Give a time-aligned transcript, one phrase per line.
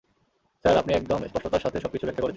[0.65, 2.29] Sir, আপনি একদম স্পষ্টতার সাথে সবকিছু ব্যাখ্যা করেছেন।